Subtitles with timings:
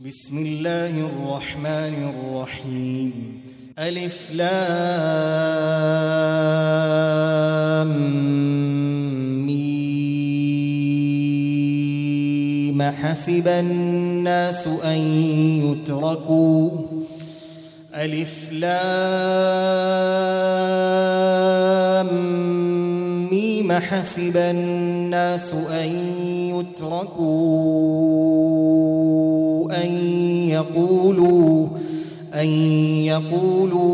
[0.00, 3.40] بسم الله الرحمن الرحيم.
[3.78, 4.48] ألف لام
[9.46, 9.62] ميم.
[12.82, 14.98] حسب الناس أن
[15.62, 16.70] يتركوا.
[17.94, 18.74] ألف لام
[23.30, 23.72] ميم.
[23.72, 25.88] حسب الناس أن
[26.50, 28.04] يتركوا.
[30.64, 31.66] يقولوا
[32.34, 32.46] أن
[33.04, 33.84] يقولوا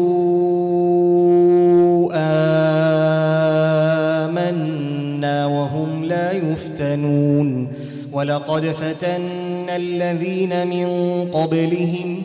[4.26, 7.68] آمنا وهم لا يفتنون.
[8.12, 10.86] ولقد فتنا الذين من
[11.32, 12.22] قبلهم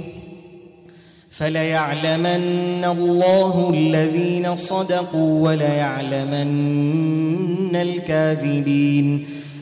[1.29, 6.45] فليعلمن الله الذين صدقوا وليعلمن
[7.75, 9.25] الكاذبين.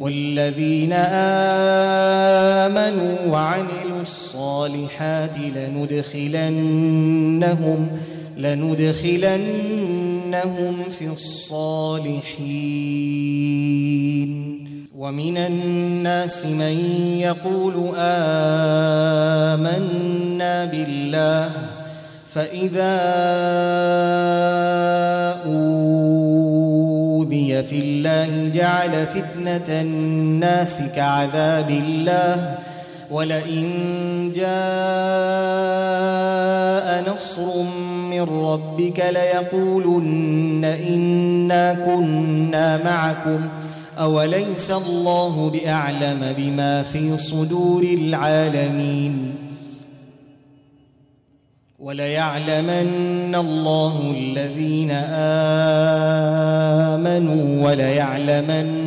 [0.00, 0.92] والذين
[2.66, 6.58] آمنوا وعملوا الصالحات لندخلنهم
[8.36, 9.46] لندخلنهم
[10.98, 12.86] في الصالحين.
[14.96, 16.76] ومن الناس من
[17.20, 18.24] يقول آمنا
[20.64, 21.50] بالله
[22.34, 22.96] فإذا
[25.46, 32.58] أوذي في الله جعل فتنة الناس كعذاب الله
[33.10, 33.72] ولئن
[34.34, 34.46] جاء
[37.14, 37.62] نصر
[38.10, 43.48] من ربك ليقولن إنا كنا معكم
[43.98, 49.34] أوليس الله بأعلم بما في صدور العالمين
[51.78, 54.90] وليعلمن الله الذين
[56.90, 58.86] آمنوا وليعلمن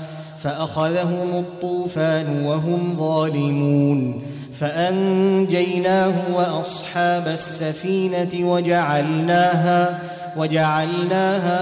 [0.43, 4.21] فأخذهم الطوفان وهم ظالمون
[4.59, 9.99] فأنجيناه وأصحاب السفينة وجعلناها
[10.37, 11.61] وجعلناها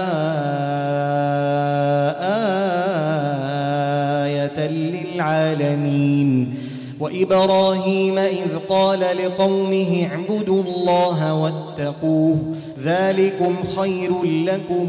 [4.24, 6.54] آية للعالمين
[7.00, 12.38] وإبراهيم إذ قال لقومه اعبدوا الله واتقوه
[12.84, 14.88] ذلكم خير لكم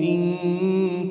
[0.00, 0.34] إن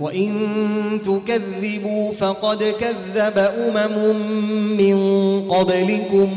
[0.00, 0.32] وإن
[1.04, 4.16] تكذبوا فقد كذب أمم
[4.78, 4.98] من
[5.50, 6.28] قبلكم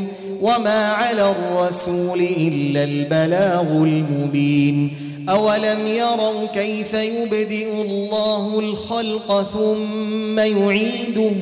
[0.42, 4.96] وما على الرسول إلا البلاغ المبين
[5.28, 11.32] أولم يروا كيف يبدئ الله الخلق ثم يعيده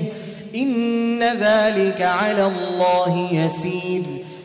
[0.56, 4.02] إن ذلك على الله يسير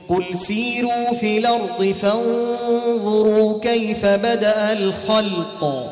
[0.09, 5.91] قل سيروا في الأرض فانظروا كيف بدأ الخلق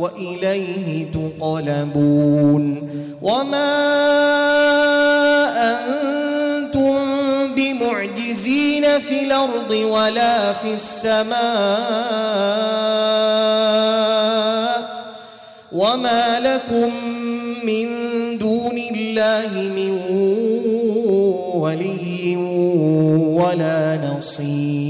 [0.00, 2.88] وإليه تقلبون
[3.22, 3.70] وما
[5.72, 6.94] أنتم
[7.54, 11.40] بمعجزين في الأرض ولا في السماء
[15.72, 16.90] وما لكم
[17.64, 17.88] من
[18.38, 19.90] دون الله من
[21.54, 22.36] ولي
[23.36, 24.89] ولا نصير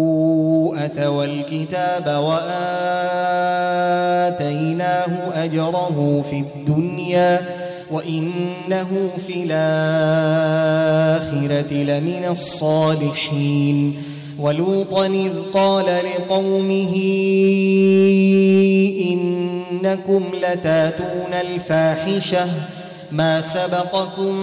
[1.07, 2.63] والكتاب وآتيناه
[5.43, 7.41] أجره في الدنيا
[7.91, 10.63] وإنه في الآخرة
[11.73, 14.03] لمن الصالحين
[14.39, 16.95] ولوطا إذ قال لقومه
[19.11, 22.47] إنكم لتاتون الفاحشة
[23.11, 24.33] ما سبقكم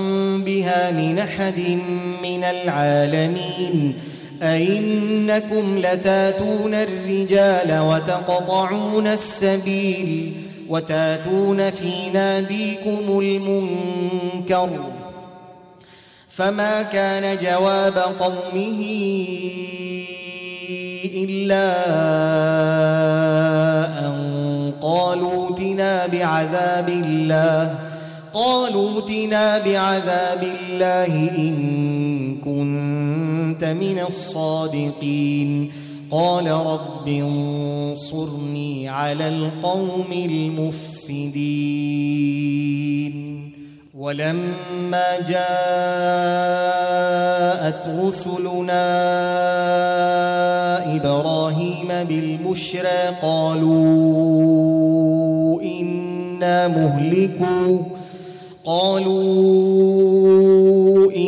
[0.44, 1.78] بها من أحد
[2.22, 3.94] من العالمين
[4.42, 10.32] أئنكم لتاتون الرجال وتقطعون السبيل
[10.68, 14.70] وتاتون في ناديكم المنكر
[16.28, 18.84] فما كان جواب قومه
[21.04, 21.88] إلا
[23.98, 27.78] أن قالوا تنا بعذاب الله
[28.34, 32.36] قالوا تنا بعذاب الله إن
[33.58, 35.72] كنت من الصادقين.
[36.10, 41.48] قال رب انصرني على القوم المفسدين.
[43.98, 45.38] ولما جاءت
[48.04, 48.86] رسلنا
[50.96, 53.62] إبراهيم بالبشرى قالوا
[55.62, 57.78] إنا مهلكوا
[58.64, 59.18] قالوا
[61.12, 61.27] إنا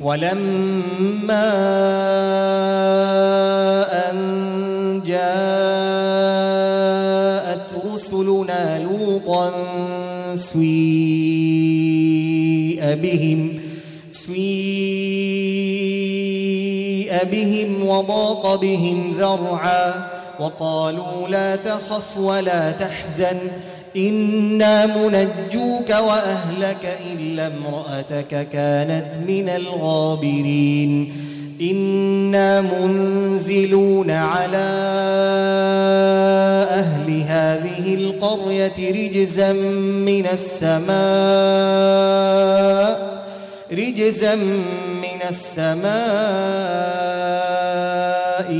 [0.00, 1.50] ولما
[4.10, 6.00] أن جاءت
[7.92, 9.52] رسلنا لوطا
[10.34, 10.70] سويء
[12.94, 13.60] بهم
[14.12, 14.40] سويء
[17.32, 23.38] بهم وضاق بهم ذرعا وقالوا لا تخف ولا تحزن
[23.96, 31.12] إنا منجوك وأهلك إلا امرأتك كانت من الغابرين
[31.60, 34.56] إنا منزلون على
[36.70, 40.90] أهل هذه القرية رجزا من السماء
[43.72, 45.90] رجزا من السماء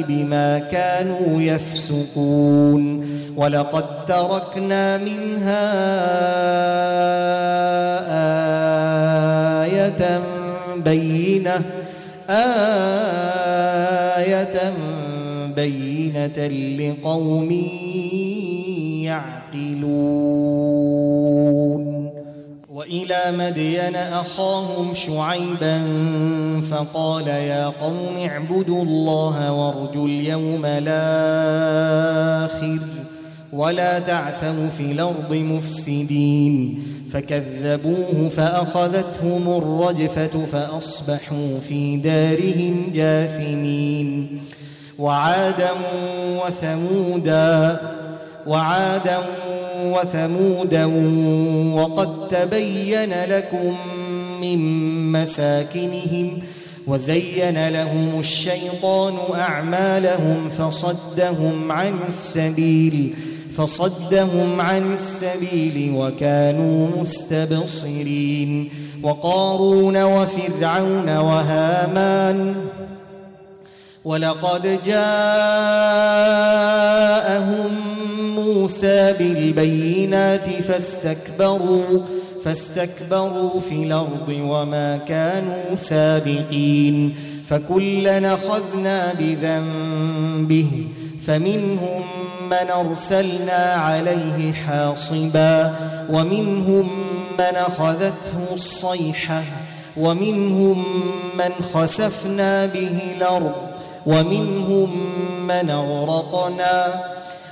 [0.09, 3.07] بما كانوا يفسقون
[3.37, 5.71] ولقد تركنا منها
[9.63, 10.21] آية
[10.85, 11.63] بينة
[12.31, 12.91] آية
[15.57, 17.51] بينة لقوم
[19.05, 20.60] يعقلون.
[22.91, 25.83] وإلى مدين أخاهم شعيبا
[26.71, 31.99] فقال يا قوم اعبدوا الله وارجوا اليوم الآخر
[33.53, 36.83] ولا تعثوا في الأرض مفسدين.
[37.13, 44.41] فكذبوه فأخذتهم الرجفة فأصبحوا في دارهم جاثمين.
[44.99, 45.71] وعادا
[46.45, 47.81] وثمودا
[48.47, 49.19] وعادا
[49.85, 50.85] وثمودا
[51.75, 53.77] وقد تبين لكم
[54.41, 54.59] من
[55.13, 56.39] مساكنهم
[56.87, 63.15] وزين لهم الشيطان أعمالهم فصدهم عن السبيل
[63.57, 68.71] فصدهم عن السبيل وكانوا مستبصرين
[69.03, 72.55] وقارون وفرعون وهامان
[74.05, 75.11] ولقد جاءهم
[78.41, 82.01] موسى بالبينات فاستكبروا
[82.45, 87.15] فاستكبروا في الأرض وما كانوا سابقين.
[87.51, 90.71] فكلا أخذنا بذنبه
[91.27, 92.03] فمنهم
[92.51, 95.75] من أرسلنا عليه حاصبا
[96.11, 96.89] ومنهم
[97.39, 99.43] من أخذته الصيحة
[99.97, 100.85] ومنهم
[101.39, 103.53] من خسفنا به الأرض
[104.07, 104.91] ومنهم
[105.49, 107.05] من أغرقنا.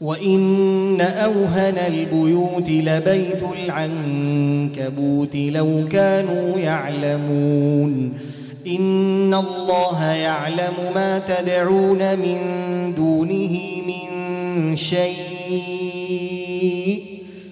[0.00, 8.12] وإن أوهن البيوت لبيت العنكبوت لو كانوا يعلمون
[8.66, 12.38] إن الله يعلم ما تدعون من
[12.96, 15.16] دونه من شيء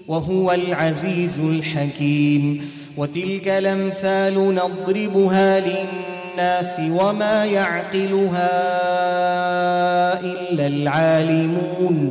[0.08, 8.50] وهو العزيز الحكيم وتلك الأمثال نضربها للناس وما يعقلها
[10.20, 12.10] إلا العالمون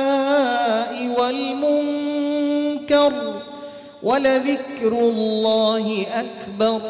[1.31, 3.13] والمنكر
[4.03, 6.81] ولذكر الله أكبر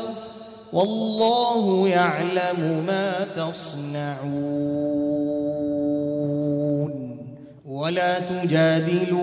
[0.73, 4.21] والله يعلم ما تصنعون
[7.67, 9.21] ولا تجادلون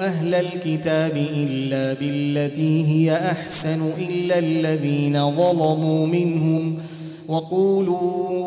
[0.00, 6.78] أهل الكتاب إلا بالتي هي أحسن إلا الذين ظلموا منهم
[7.28, 8.46] وقولوا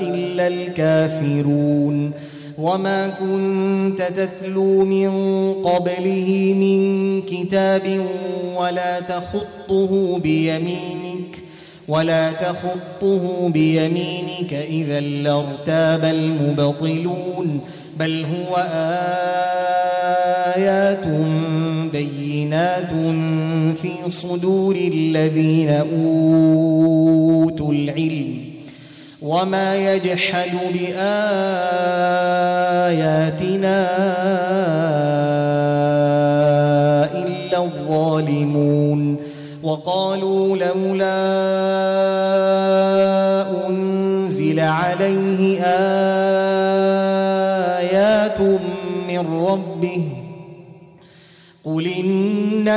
[0.00, 2.12] إلا الكافرون
[2.58, 5.10] وما كنت تتلو من
[5.64, 6.82] قبله من
[7.22, 8.06] كتاب
[8.56, 11.31] ولا تخطه بيمينك
[11.88, 17.60] ولا تخطه بيمينك إذا لارتاب المبطلون
[17.98, 18.56] بل هو
[20.56, 21.06] آيات
[21.92, 22.90] بينات
[23.82, 28.52] في صدور الذين أوتوا العلم.
[29.22, 30.98] وما يجحد بآياتنا
[37.14, 39.16] إلا الظالمون.
[39.62, 41.51] وقالوا لولا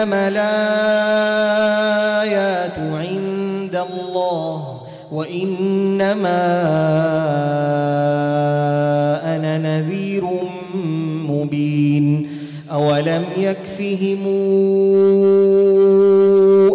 [0.03, 1.69] إنما الآيات
[2.79, 6.41] عند الله وإنما
[9.35, 10.23] أنا نذير
[11.29, 12.29] مبين.
[12.71, 14.23] أولم يكفهم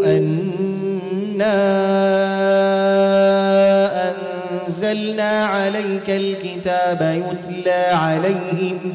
[0.05, 1.61] أنا
[4.67, 8.90] أنزلنا عليك الكتاب يتلى عليهم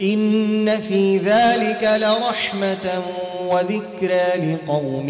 [0.00, 3.02] إن في ذلك لرحمة
[3.50, 5.08] وذكرى لقوم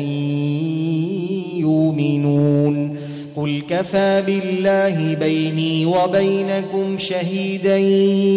[1.59, 2.97] يؤمنون.
[3.37, 7.79] قل كفى بالله بيني وبينكم شهيدا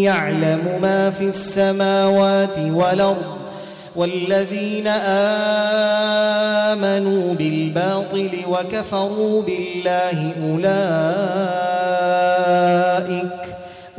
[0.02, 3.40] يعلم ما في السماوات والأرض
[3.96, 4.88] والذين
[6.68, 10.90] آمنوا بالباطل وكفروا بالله أولئك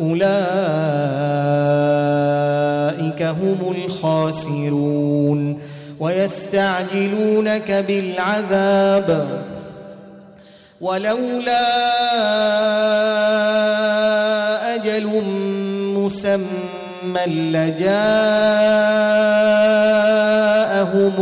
[0.01, 0.31] أولئك
[3.23, 5.61] هم الخاسرون
[6.01, 9.27] ويستعجلونك بالعذاب
[10.81, 11.67] ولولا
[14.75, 15.07] أجل
[15.97, 18.11] مسمى لجاءهم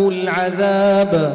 [0.08, 1.34] العذاب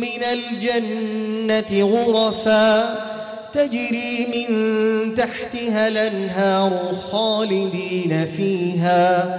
[0.00, 3.08] من الجنة غرفاً
[3.52, 9.38] تجري من تحتها الأنهار خالدين فيها.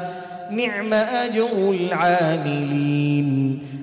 [0.52, 3.60] نعم أجر العاملين.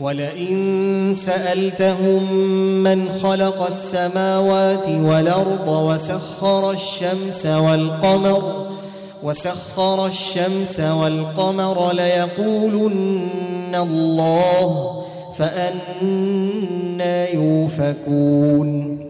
[0.00, 2.32] ولئن سألتهم
[2.82, 8.66] من خلق السماوات والأرض وسخر الشمس والقمر
[9.22, 15.02] وسخر الشمس والقمر ليقولن الله
[15.38, 19.09] فأنا يوفكون.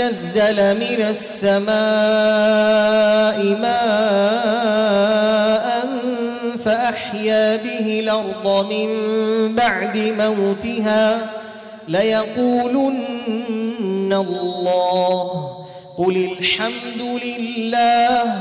[0.00, 1.70] نزل من السماء
[3.60, 4.90] ماء
[6.64, 8.88] فأحيا به الأرض من
[9.54, 11.30] بعد موتها
[11.88, 13.02] ليقولن
[14.12, 15.56] الله
[15.98, 18.34] قل الحمد لله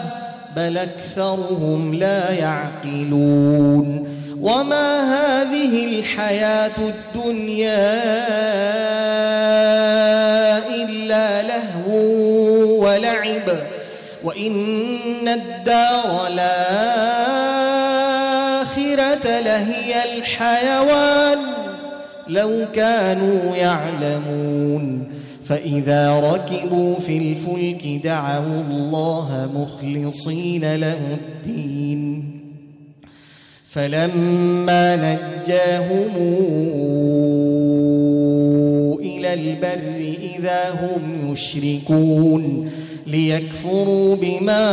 [0.56, 4.10] بل أكثرهم لا يعقلون
[4.42, 8.00] وما هذه الحياة الدنيا
[12.80, 13.50] ولعب
[14.24, 16.60] وإن الدار الآخرة
[19.40, 21.38] لهي الحيوان
[22.28, 25.10] لو كانوا يعلمون
[25.46, 32.40] فإذا ركبوا في الفلك دعوا الله مخلصين له الدين
[33.70, 36.12] فلما نجاهم
[39.34, 42.72] البر إذا هم يشركون
[43.08, 44.66] ليكفروا بما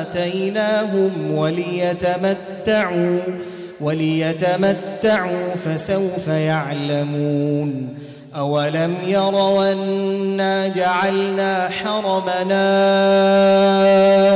[0.00, 3.20] آتيناهم وليتمتعوا
[3.80, 7.88] وليتمتعوا فسوف يعلمون.
[8.36, 12.64] أولم يروا أنا جعلنا حرمنا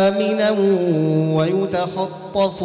[0.08, 0.50] آمنا
[1.34, 2.64] ويتخطف